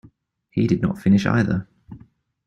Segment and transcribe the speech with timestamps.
[0.49, 1.67] He did not finish either.